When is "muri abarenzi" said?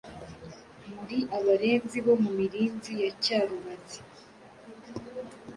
0.93-1.97